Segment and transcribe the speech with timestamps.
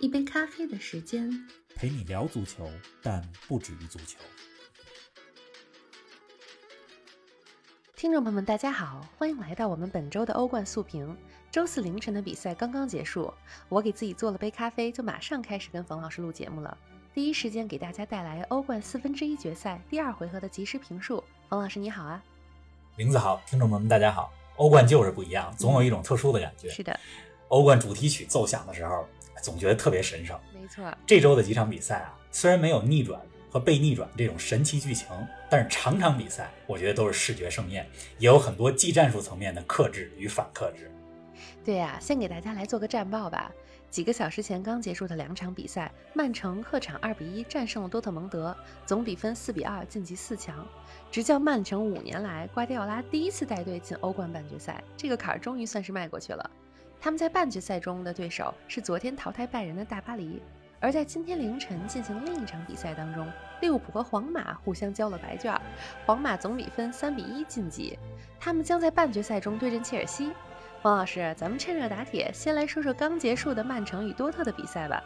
[0.00, 1.30] 一杯咖啡的时间，
[1.74, 2.68] 陪你聊足球，
[3.02, 4.18] 但不止于足球。
[7.94, 11.16] 听众朋友们，大家好，欢迎来到我们本周的欧冠速评。
[11.50, 13.32] 周四凌晨的比赛刚刚结束，
[13.68, 16.76] 我给自己做了杯咖啡，就马上开始跟冯老师录节目了。
[17.14, 21.22] 第一时间给大家带来欧冠四分之一决赛第二回合的即时评述。
[21.48, 22.22] 冯老师你好啊，
[22.96, 24.32] 林子好，听众朋友们大家好。
[24.56, 26.68] 欧冠就是不一样，总有一种特殊的感觉。
[26.68, 26.98] 是的，
[27.48, 29.06] 欧冠主题曲奏响的时候，
[29.42, 30.38] 总觉得特别神圣。
[30.54, 33.20] 没错，这周的几场比赛啊，虽然没有逆转
[33.50, 35.08] 和被逆转这种神奇剧情，
[35.50, 37.86] 但是场场比赛我觉得都是视觉盛宴，
[38.18, 40.90] 也有很多技战术层面的克制与反克制。
[41.64, 43.52] 对呀，先给大家来做个战报吧。
[43.90, 48.56] 几个小时前刚结束的两场比赛，曼城客场二比一战胜了多特蒙德，
[48.86, 50.66] 总比分四比二晋级四强。
[51.10, 56.50] 执教曼城五年来，瓜迪奥拉第一次带队进欧冠半决赛，这个坎儿终于算是迈过去了。
[57.02, 60.40] 他们在半决赛中的对手是昨天淘汰拜仁的大巴黎，
[60.78, 63.28] 而在今天凌晨进行另一场比赛当中，
[63.60, 65.52] 利物浦和皇马互相交了白卷，
[66.06, 67.98] 皇马总比分三比一晋级，
[68.38, 70.30] 他们将在半决赛中对阵切尔西。
[70.80, 75.02] 黄老师，咱们趁热打铁，先来说说刚结束的曼城与多特的比赛吧。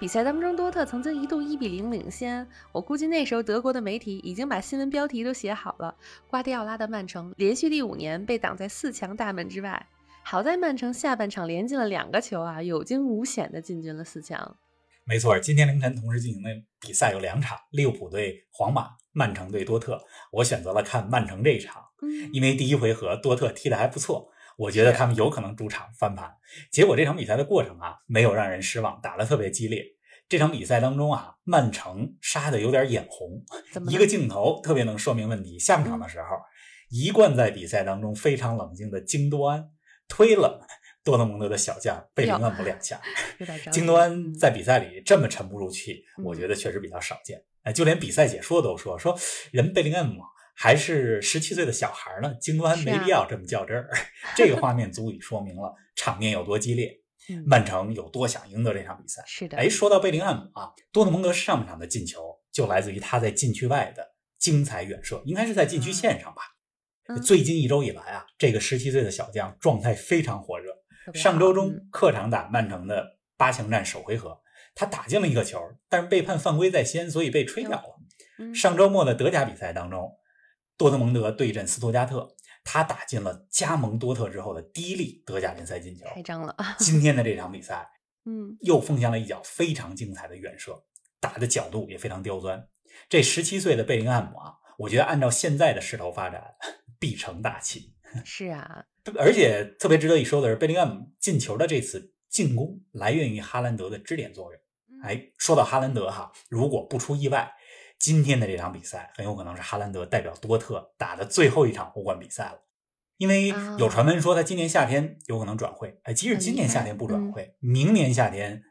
[0.00, 5.94] 比赛当中，多特曾经一度一比零领先，我估计那时候德国的媒体已经把新闻标题都写好了：
[6.26, 9.86] 瓜迪奥拉的曼城连续第五年被挡在四强大门之外。
[10.28, 14.56] 好在曼城下半场连进了两个球啊，有惊无险的进军了四强。
[15.04, 20.02] 没错，今天凌晨同时进行的比赛有两场：利物浦对皇马，曼城对多特。
[20.32, 21.80] 我选择了看曼城这一场，
[22.32, 24.28] 因为第一回合多特踢得还不错。
[24.58, 26.34] 我觉得他们有可能主场翻盘，
[26.72, 29.84] 结果这场比赛的过程啊，没有让人失望，打得特别激烈。
[30.28, 33.44] 这场比赛当中啊，曼城杀的有点眼红，
[33.88, 35.56] 一个镜头特别能说明问题。
[35.56, 36.26] 下半场的时候，
[36.90, 39.70] 一贯在比赛当中非常冷静的京多安
[40.08, 40.66] 推了
[41.04, 43.00] 多特蒙德的小将贝林厄姆两下。
[43.70, 47.42] 京多安在比赛里这么沉不住气，我觉得确实比较少见。
[47.62, 49.18] 哎，就连比赛解说都说说
[49.52, 50.22] 人贝林厄姆。
[50.58, 53.90] 还是十七岁的小孩呢，京多安没必要这么较真儿。
[54.34, 56.98] 这个画面足以说明了场面有多激烈，
[57.44, 59.22] 曼城有多想赢得这场比赛。
[59.26, 66.55] 是的，哎，说到贝林汉姆啊，多特蒙德上半场的进球就来自于他在禁区外的精彩远射，应该是在禁区线上吧。
[67.22, 70.72] 最近一周以来啊，这个十七岁的小将状态非常火热。
[71.14, 74.40] 上周中客场打曼城的八强战首回合，
[74.74, 78.52] 他打进了一个球，但是被判犯规在先，所以被吹掉了。
[78.54, 80.16] 上周末的德甲比赛当中。
[80.78, 86.54] 多特蒙德对阵斯图加特，他打进了加盟多特之后的第一粒德甲联赛进球，开张了。
[86.78, 87.88] 今天的这场比赛，
[88.28, 90.84] 嗯，又奉献了一脚非常精彩的远射，
[91.18, 92.68] 打的角度也非常刁钻。
[93.08, 96.44] 这十七岁的贝林汉姆啊，我觉得按照现在的势头发展，
[96.98, 97.94] 必成大器。
[98.24, 98.84] 是啊，
[99.18, 104.60] 而且特别值得一说的是，贝林厄姆进球的这次进攻来源于哈兰德的支点作用。
[105.02, 107.52] 哎，说到哈兰德哈，如果不出意外。
[107.98, 112.62] 今天的这场比赛很有可能是哈兰德代表多特打的最后一场欧冠比赛了，
[113.16, 113.48] 因为
[113.78, 115.98] 有传闻说他今年夏天有可能转会。
[116.02, 118.62] 哎，即使今年夏天不转会，明年夏天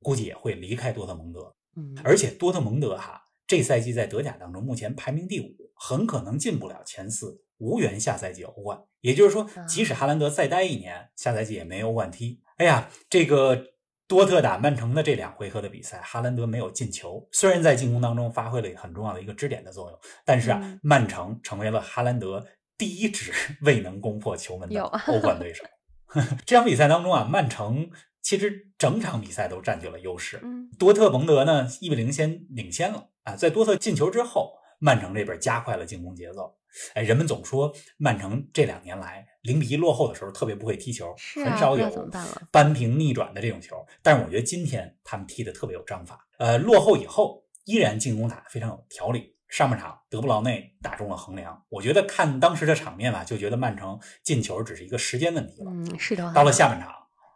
[0.00, 1.54] 估计也会离开多特蒙德。
[1.76, 8.78] 嗯，而且多特蒙德哈这赛季在德甲当中目前排名第五，很可能进不了前四，无缘下赛季欧冠。
[9.00, 12.42] 也就是说，即使哈兰德再待一年，下赛季也没欧冠踢。
[12.58, 13.72] 哎呀，这个。
[14.08, 22.44] 多特打曼城的这两回合的比赛，哈兰德没有进球，虽然在进攻当中发挥了很重要的一个支点的作用，但是啊，曼城成为了哈兰德
[22.76, 25.64] 第一支 未能攻破球门的欧冠对手。
[26.44, 27.88] 这场比赛当中啊，曼城
[28.20, 30.42] 其实整场比赛都占据了优势，
[30.78, 36.54] 多特蒙德呢一比零先领先了啊，在多特进球之后，曼城这边加快了进攻节奏。
[36.94, 41.14] 哎，人们总说曼城这两年来零比一落后的时候特别不会踢球，
[41.44, 42.10] 很少有
[42.50, 43.76] 扳平逆转的这种球。
[44.02, 46.26] 但是我觉得今天他们踢的特别有章法。
[46.38, 49.32] 呃，落后以后依然进攻打得非常有条理。
[49.48, 55.70] 上半场德布劳内打中了横梁，我觉得看当时的场面吧，就觉得曼城进球只是一个时间问题了。
[55.70, 56.32] 嗯，是的。
[56.32, 56.90] 到了下半场。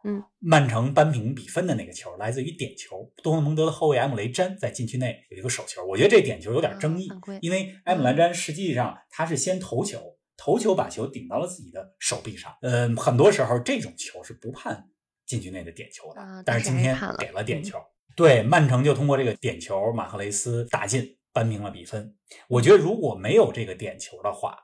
[0.06, 7.08] 嗯，曼城扳平比分的那个球来自于点球，多特蒙德的后卫埃姆雷詹在禁区内有一个手球，我觉得这点球有点争议，
[7.40, 10.00] 因为埃姆雷詹实际上他是先投球，
[10.36, 14.88] 投球把球顶到了自己的手臂上，嗯，很多时候这种球是不判
[15.26, 17.78] 禁区内的点球的，但是今天给了点球，
[18.14, 21.16] 对，曼城就通过这个点球，马赫雷斯打进。
[21.36, 22.16] 扳平了比分。
[22.48, 24.56] 我觉得如果没有这个点球的话，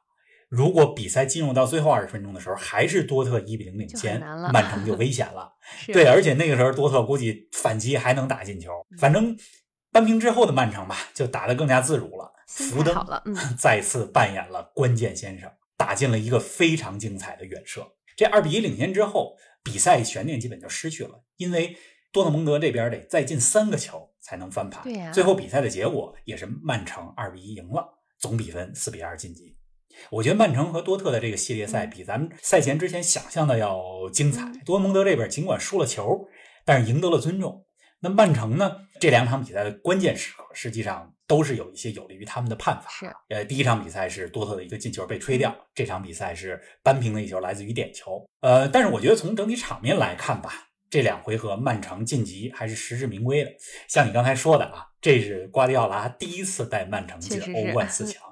[0.53, 4.21] 如果比赛进入到最后二十分钟的时候，还是多特一比零领先，
[4.53, 5.51] 曼城就危险了。
[5.91, 8.71] 对，而且那个时候多特估计反击还能打进球。
[8.99, 9.35] 反正
[9.91, 12.31] 扳平之后的曼城吧，就打得更加自如了。
[12.47, 12.95] 福登
[13.57, 17.91] 再次扮演了关键先生，打进了一个非常精彩的远射。
[18.15, 19.35] 这二比一领先之后，
[19.65, 21.75] 比赛悬念基本就失去了，因为
[22.13, 24.83] 多特蒙德这边得再进三个球才能翻盘。
[24.85, 29.57] 对呀，最后比赛的结果也是曼城二比一赢了，总比分四比二晋级。
[30.11, 33.83] 我觉得曼城和多特的这个系列赛比咱们赛前之前想象的要
[34.13, 34.51] 精彩。
[34.65, 36.27] 多蒙德这边尽管输了球，
[36.65, 37.65] 但是赢得了尊重。
[38.01, 38.79] 那曼城呢？
[38.99, 42.89] 这两场比赛的关键时刻，实际上都是有一些有利于他们的判罚。
[42.91, 48.25] 是，呃，第一场比赛是多特的一个进球被吹掉，这场比赛是扳平的一球，来自于点球。
[48.41, 50.53] 呃，但是我觉得从整体场面来看吧，
[50.91, 53.51] 这两回合曼城晋级还是实至名归的。
[53.89, 58.23] 像你刚才说的啊，这是瓜迪奥拉第一次带曼城进欧冠四强。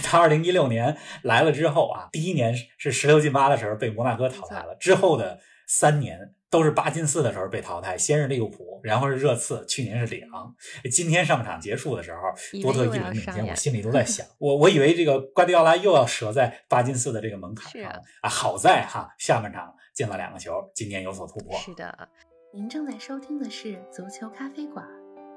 [0.00, 10.54] 他二零一六年来了之后啊，第一年是十六进八的时候被摩纳哥淘汰了，之后的三年都是八进四的时候被淘汰，先是利物浦，然后是热刺，去年是里昂，
[10.90, 12.20] 今天上半场结束的时候，
[12.60, 17.90] 多特一轮领先，我心里都在想， 我我以为这个瓜迪奥拉又要折在八进四的这个门槛上
[18.20, 21.56] 啊，好在哈下半场进了两个球，今年有所突破。
[21.58, 22.08] 是的，
[22.52, 24.86] 您正在收听的是足球咖啡馆，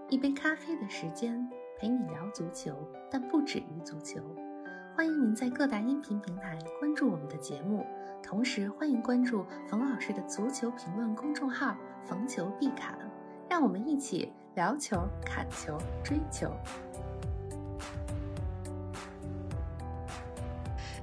[0.10, 1.38] 一杯咖啡的时间
[1.80, 2.74] 陪你聊足球，
[3.10, 4.20] 但不止于足球。
[4.96, 7.86] 欢迎您在各大音频平台关注我们的节目，
[8.24, 11.76] 同时欢迎关注冯老师的足球评论公众号
[12.08, 12.98] “冯球必侃”，
[13.50, 16.50] 让我们一起聊球、砍球、追球。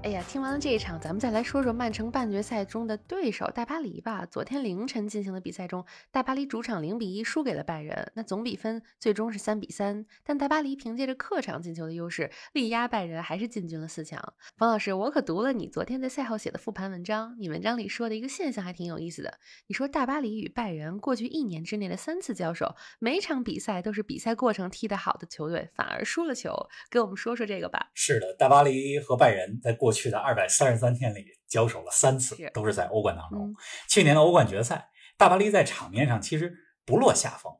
[0.04, 4.26] 哎呀，听完了这一场，咱们再来说说曼城半决赛中的对手大巴黎吧。
[4.26, 10.04] 昨天凌晨进行的比赛中，大巴黎主场零比一输给了拜仁，那总比分最终是三比三。
[10.24, 14.20] 但大巴黎凭借着客场进球的优势，力压拜仁，还是进军了四强。
[14.56, 19.38] 冯老师，我可读了你昨天在赛后写的复盘文章，你文章里说的一个现象还挺有意思的。
[19.68, 26.52] 你说大巴黎与拜仁过去一年之内的三次交手，每场比赛都是比赛过程踢得好的球队反而输了球，
[26.90, 27.92] 给我们说说这个吧。
[27.94, 33.54] 是的，大巴黎和拜仁在过去的二百三十三天里交手了三次，都是在欧冠当中。
[33.88, 36.52] 去年的欧冠决赛，大巴黎在场面上其实
[36.84, 37.52] 不落下风。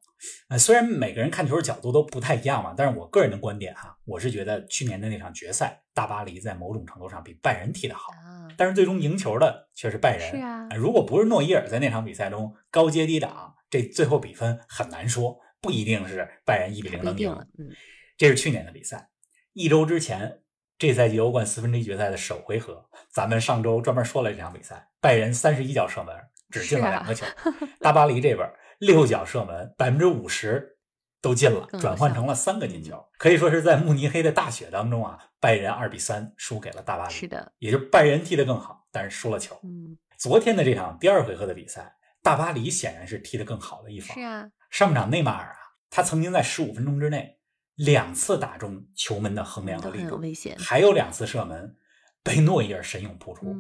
[0.49, 8.13] 呃，虽然每个人看球的角度都不太一样嘛，但是我个人的观点哈，我是觉得去年的那场决赛，大巴黎在某种程度上比拜仁踢得好。
[8.57, 10.31] 但是最终赢球的却是拜仁。
[10.31, 17.33] 是啊，如果不是诺伊尔在那场比赛中高接低挡，这最后比分很难说，不一定是拜仁一比零能赢。
[17.59, 17.67] 嗯，
[18.17, 19.09] 这是去年的比赛，
[19.55, 20.39] 一周之前。
[20.83, 24.89] 这赛季欧冠四分之一决赛的首回合，咱们上周专门说了这场比赛。
[25.01, 26.13] 拜仁三十一脚射门，
[26.51, 27.25] 只进了两个球。
[27.79, 30.77] 大巴黎这边六脚射门，百分之五十
[31.21, 33.01] 都进了，转换成了三个进球。
[33.17, 37.13] 可以说是在慕尼黑的大雪当中啊，拜仁二比三输给了大巴黎。
[37.15, 39.57] 是的，也就拜仁踢得更好，但是输了球。
[39.63, 41.95] 嗯，昨天的这场第二回合的比赛，
[42.25, 44.17] 大巴黎显然是踢得更好的一方。
[44.17, 45.59] 是啊，上半场内马尔啊，
[45.91, 47.39] 他曾经在十五分钟之内。
[47.77, 50.21] 两次打中球门的横梁和立柱，
[50.59, 51.77] 还有两次射门
[52.23, 53.55] 被诺伊尔神勇扑出，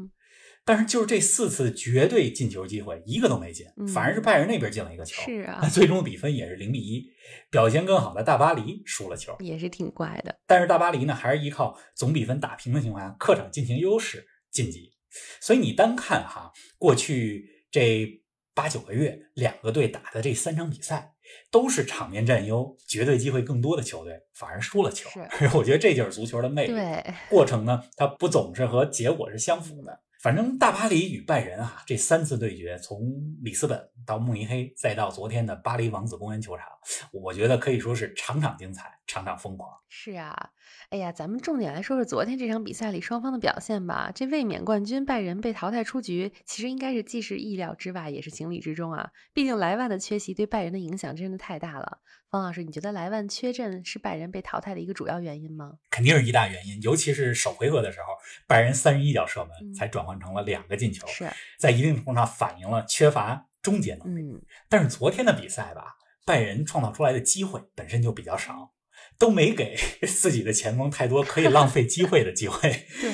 [0.64, 5.22] 但是就是这四次绝对进球机会一个都没进，反而是拜仁那边进了一个球。
[5.22, 7.10] 是啊，最终比分也是零比一，
[7.50, 10.38] 表现更好的大巴黎输了球，也是挺怪的。
[10.46, 14.92] 但是大巴黎呢，还是依靠总比分打平的情况下，客场进行优势晋级。
[15.40, 18.22] 所以你单看哈，过去这
[18.54, 21.11] 八九个月两个队打的这三场比赛。
[21.50, 25.08] 都是场面占优、绝对机会更多的球队，反而输了球。
[25.54, 26.72] 我觉得这就是足球的魅力。
[26.72, 30.00] 对，过程呢，它不总是和结果是相符的。
[30.20, 33.00] 反正大巴黎与拜仁啊，这三次对决，从
[33.42, 36.64] 里斯本到慕尼黑，再到昨天的巴黎王子公园球场，
[37.10, 39.68] 我觉得可以说是场场精彩，场场疯狂。
[39.88, 40.50] 是啊，
[40.90, 44.10] 哎呀，咱们重点来说说昨天这场比赛里双方的表现吧。
[44.14, 49.10] 这卫冕冠军拜仁被淘汰出局，其实应该是既是意料之外，也是情理之中啊。
[49.32, 51.98] 毕竟莱万的缺席对拜仁的影响真的太大了。
[52.30, 55.72] 方老师，你觉得莱万缺阵是拜仁被淘汰的一个主要原因吗？
[55.90, 58.06] 肯定是一大原因，尤其是首回合的时候，
[58.46, 64.22] 拜仁三十一脚射门才转换成了两个进球，是在一定程度上反映了缺乏终结能力。
[64.22, 68.72] 嗯但是昨天的比赛吧，拜仁创造出来的机会本身就比较少，
[69.18, 69.76] 都没给
[70.06, 72.70] 自己的前锋太多可以浪费机会的机会。
[73.00, 73.12] 对，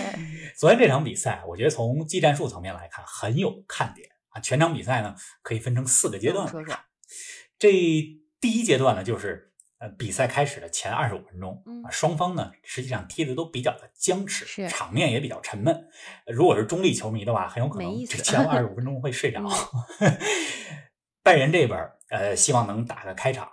[0.56, 4.40] 昨天这场比赛，我觉得从技战术层面来看很有看点啊。
[4.40, 6.74] 全场比赛呢可以分成四个阶段说说，
[7.58, 7.72] 这。
[8.40, 15.88] 第一阶段呢，就是呃比赛开始的前二十五分钟，啊双方呢实际上踢的都比较的僵持，场面也比较沉闷。
[16.24, 19.42] 如果是中立球迷的话，很有可能这前二十 五分钟会睡着。
[21.24, 23.50] 拜仁这边呃希望能打个开场，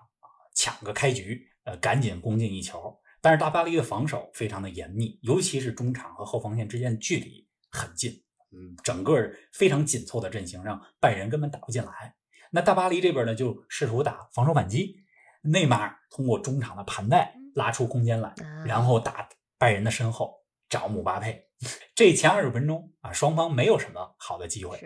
[0.53, 2.97] 抢个开局，呃赶紧攻进一球。
[3.21, 8.11] 但是大巴黎的防守非常的严密，尤其是中场和后防线之间的距离很近，
[8.51, 12.15] 嗯，整个非常紧凑的阵型让拜仁根本打不进来。
[12.51, 14.95] 那大巴黎这边呢，就试图打防守反击，
[15.41, 18.33] 内马尔通过中场的盘带拉出空间来，
[18.65, 20.33] 然后打拜仁的身后
[20.69, 21.49] 找姆巴佩。
[21.95, 24.77] 这前二十分钟啊，双方没有什么好的机会。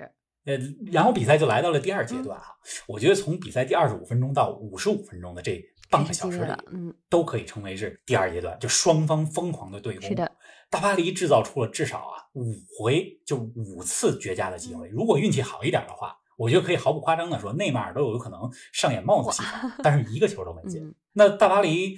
[0.45, 0.57] 呃，
[0.91, 2.45] 然后比赛就来到了第二阶段啊。
[2.87, 10.07] 我觉得从比赛第二十五分钟到五十五分钟的这半个小时里，嗯，都可以称为是第二阶段，就双方疯狂的对攻。
[10.07, 10.31] 是的，
[10.69, 14.87] 大巴黎制造出了至少啊五回就五次绝佳的机会。
[14.89, 20.93] 如果运气好一点的话，我觉得可以毫不夸张的说，内马尔都有可能上演帽子戏法，但是一个球都没进。
[21.13, 21.97] 那大巴黎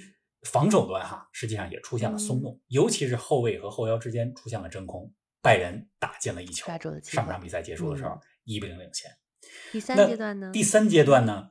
[0.50, 6.66] 防守端哈，实际上也出现了松动，尤其是后卫和后腰之间出现了真空，拜仁打进了一球。
[7.02, 8.18] 上半场比赛结束的时候。
[8.44, 9.08] 一比零领先。
[9.70, 10.50] 第三阶段呢？
[10.52, 11.50] 第三阶段呢？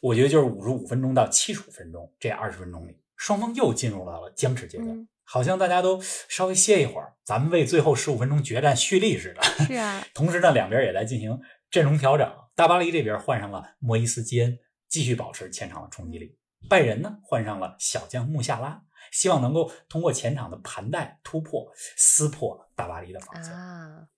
[0.00, 9.42] 我觉得就是五十五分钟到七十五分钟这二十分钟里，双方又进入到了僵持阶段，好像大家都稍微歇一会儿，咱们为最后十五分钟决战蓄力似的。
[9.66, 10.04] 是啊。
[10.14, 12.30] 同时呢，两边也在进行阵容调整。
[12.54, 14.58] 大巴黎这边换上了莫伊斯基恩，
[14.88, 16.36] 继续保持前场的冲击力；
[16.68, 18.82] 拜仁呢，换上了小将穆夏拉，
[19.12, 23.52] 希望能够通过前场的盘带突破，撕破大巴黎的防线。
[23.52, 24.08] 啊。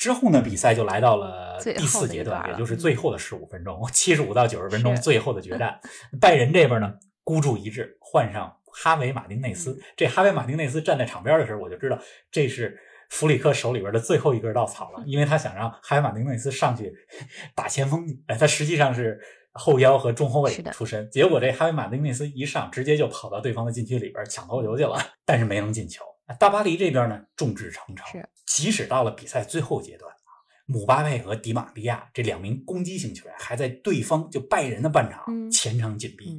[0.00, 5.78] 之后呢，比赛就来到了第四阶段，也就是最后的十五分钟，七十五到九十分钟，最后的决战。
[6.18, 9.78] 拜仁这边呢，孤注一掷，换上哈维·马丁内斯。
[9.98, 11.98] 这哈维·马丁内斯站在场边的时候，我就知道
[12.32, 12.80] 这是
[13.10, 16.90] 弗里克手里边的最后一根稻草了， 因为他想让哈维·马丁内斯上去
[17.54, 18.06] 打前锋。
[18.26, 19.20] 哎，他实际上是
[19.52, 26.02] 后腰和中后卫出身，结果这哈维·马丁内斯一上，直接就跑到对方的禁区里边抢头球去了，但是没能进球。
[26.38, 28.06] 大巴黎这边呢，众志成城。
[28.46, 30.30] 即使到了比赛最后阶段啊，
[30.66, 36.36] 姆巴佩和迪玛利亚这两名攻击型球员还在对方就拜仁的半场前场紧逼，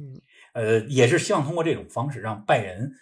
[0.52, 2.92] 呃，也是希望通过这种方式让拜仁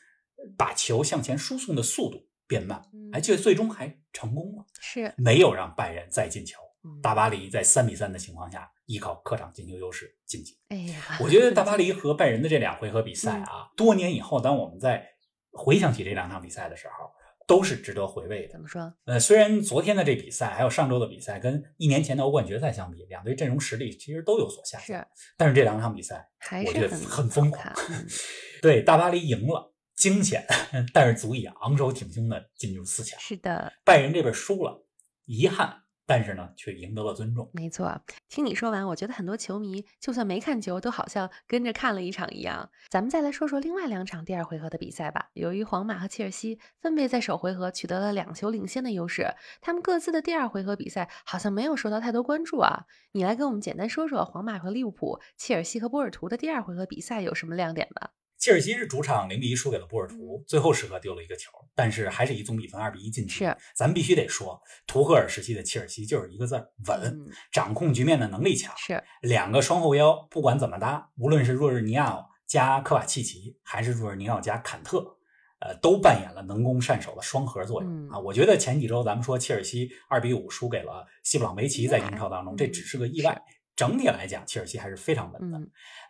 [0.57, 2.83] 把球向前输送的速度变慢。
[3.13, 6.59] 哎，这最终还成功了，是没有让拜仁再进球。
[7.03, 10.57] 大巴黎在三比三的情况下，依靠客场进球优势晋级。
[10.69, 15.07] 哎呀，我觉得大巴 黎和拜仁的这两回合比赛啊，多年以后，当我们在
[15.53, 17.11] 回想起这两场比赛的时候，
[17.47, 18.53] 都是值得回味的。
[18.53, 18.93] 怎么说？
[19.05, 26.29] 呃，虽然昨天的这比赛还有上周的比赛跟一年前的欧冠决赛相比，两队阵容实力其实都有所下降，是但是这两场比赛
[26.67, 27.75] 我觉得很疯狂。
[28.63, 30.47] 对，大巴黎赢了，惊险，
[30.95, 33.19] 但是足以昂首挺胸的进入四强。
[33.19, 34.87] 是的，拜仁这边输了，
[35.25, 35.83] 遗憾。
[36.11, 37.49] 但是呢，却赢得了尊重。
[37.53, 42.69] 没错，听你说完，我觉得很多球迷就算没看球，都好像跟着看了一场一样。
[42.89, 45.29] 咱们再来说说另外两场第二回合的比赛吧。
[45.35, 49.25] 由于皇马和切尔西分别在首回合取得了两球领先的优势，
[49.61, 52.87] 他们各自的第二回合比赛好像没有受到太多关注啊。
[53.13, 58.11] 你来跟我们简单说说皇马和利物浦、切尔西和波尔图的第二回合比赛有什么亮点吧？
[58.41, 63.35] 切尔西是主场零比一输给了波尔图，最后时刻丢了一个球，但是还是以总比分二比一晋级。
[63.35, 67.21] 是，咱们必须得说，图赫尔时期的切尔西就是一个字儿稳，
[67.53, 68.75] 掌控局面的能力强。
[68.79, 75.19] 是，两个双后腰不管怎么搭，无论是若日尼奥加科瓦契奇，还是若日尼奥加坎特，
[75.59, 78.19] 呃，都扮演了能攻善守的双核作用啊。
[78.19, 83.39] 我觉得前几周咱们说切尔西二比五输给了西布朗维奇，在英超当中这只是个意外。
[83.81, 85.59] 整体来讲，切尔西还是非常稳的。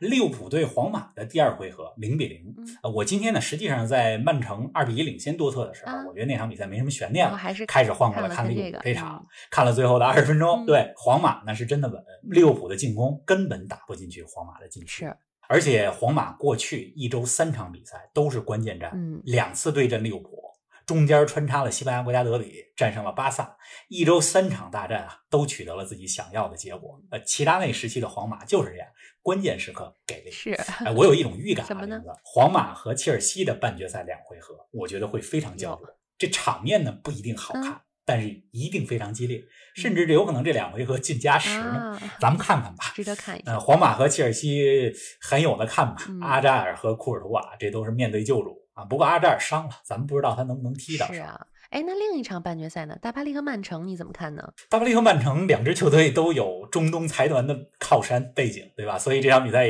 [0.01, 2.53] 利物浦对皇马的第二回合零比零。
[2.83, 10.67] 呃，我今天呢，实际上在曼城二比一领先多特的时候，我觉得那场比赛没什么悬念了，开始换过来看利物浦这场，看了最后的二十分钟。
[10.67, 15.05] 对，皇马那是真的稳，利物浦的进攻根本打不进去皇马的禁区。
[15.05, 15.17] 是，
[15.49, 18.91] 而且皇马过去一周三场比赛都是关键战，
[19.23, 20.50] 两次对阵利物浦。
[20.91, 23.57] 中间穿插了西班牙国家德比，战胜了巴萨，
[23.87, 27.01] 一周三场大战啊，都取得了自己想要的结果。
[27.13, 28.89] 呃，齐达内时期的皇马就是这样，
[29.23, 30.33] 关键时刻给力。
[30.33, 30.53] 是，
[30.85, 32.03] 哎，我有一种预感，什么呢？
[32.25, 35.87] 皇马和切尔西的半决赛两回合，我觉得会非常焦灼。
[36.19, 39.41] 这场面呢不一定好看，但是一定非常激烈，
[39.77, 41.97] 甚至有可能这两回合进加时呢。
[42.19, 43.53] 咱们看看吧，值得看一下。
[43.53, 46.03] 呃，皇马和切尔西很有的看吧。
[46.21, 48.60] 阿扎尔和库尔图瓦，这都是面对旧主。
[48.89, 51.07] 不过阿扎尔伤了，咱们不知道他能不能踢到。
[51.13, 52.97] 是啊，哎，那另一场半决赛呢？
[53.03, 54.53] 大巴黎和曼城你怎么看呢？
[54.71, 58.99] 大巴黎和曼城两支球队都有中东财团的靠山背景，对吧？
[58.99, 59.67] 所以这场比赛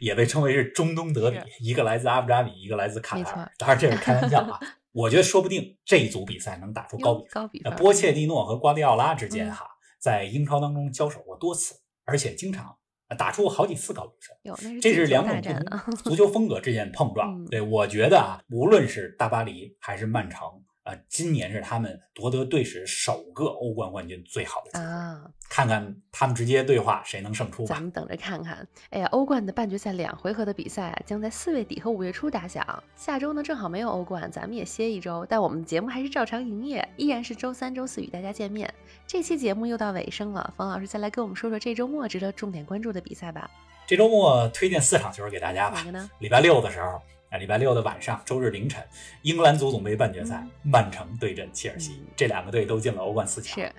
[0.00, 3.52] 也被称为是中东德比，一个来自阿布扎比，一个来自卡塔尔。
[3.58, 4.58] 当然这是开玩笑啊，
[4.92, 7.74] 我觉得说不定这一组比赛能打出高比高比分。
[7.76, 9.66] 波切蒂诺和瓜迪奥拉之间哈，
[9.98, 11.74] 在英超当中交手过多次，
[12.06, 12.76] 而且经常。
[13.14, 14.14] 打出好几次高比
[14.54, 17.44] 分，这是两种不同足球风格之间的碰撞。
[17.50, 20.40] 对我觉得啊，无论是大巴黎还是曼城，
[20.84, 24.84] 呃，今年是他们夺得队史首个欧冠冠军最好的机会。
[24.84, 27.82] 啊，看看他们直接对话谁能胜出吧咱。
[27.82, 28.66] 们等着看看。
[28.90, 32.82] 哎呀，欧冠的半决赛两回合的比赛啊，将在四月底和五月初打响。
[32.94, 38.72] 下周呢正好没有欧冠，咱们也歇一周，但我们的节目还是照常营业，依然是周三、周四与大家见面。
[39.06, 43.50] 这期节目又到尾声了，冯老师再来跟我们说说这周末值得重点关注的比赛吧。
[43.86, 45.84] 这周末推荐四场球给大家吧哪。
[45.84, 46.10] 个呢？
[46.18, 47.00] 礼拜六的时候，
[47.34, 48.80] 啊，礼拜六的晚上，周日凌晨，
[49.22, 53.58] 英格兰足总杯半决赛，曼城对阵切尔西嗯，这两个队都进了欧冠四强。
[53.58, 53.72] 是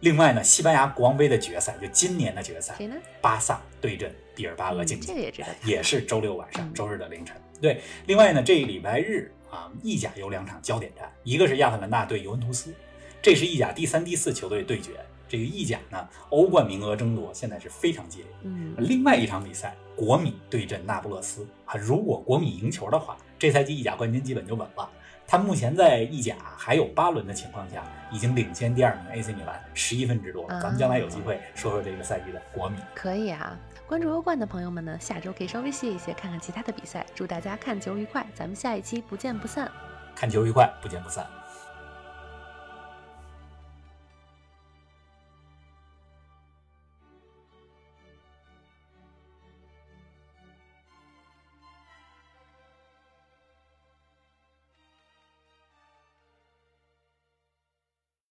[0.00, 2.74] 另外呢，西班牙国王杯的决赛，就今年的决赛，
[3.20, 5.30] 巴萨对阵毕尔巴鄂嗯竞技，
[5.64, 7.36] 也是周六晚上、嗯周日的凌晨。
[7.60, 12.72] 对，另外呢，这一礼拜日啊，意甲有两场焦点战，一个是亚特兰大对尤文图斯，
[13.20, 14.92] 这是意甲第三、第四球队对决。
[15.28, 18.26] 这个意甲呢，欧冠名额争夺现在是非常激烈。
[18.42, 24.88] 嗯，另外一场比赛，国米对阵那不勒斯啊，如果国米赢球的话，这赛季意甲冠军基本就稳了。
[25.30, 30.54] 他目前在意甲还有八轮的情况下，已经领先第二名 AC 米兰十一分之多了。
[30.54, 32.78] 啊咱们将来有机会说说这个赛季的国米。
[32.94, 33.54] 可以啊。
[33.86, 37.04] 关注欧冠的朋友们呢，下周可以稍微歇一歇，看看其他的比赛。
[37.14, 39.70] 祝大家看球愉快，咱们下一期不见不散。
[40.14, 41.26] 看球愉快，不见不散。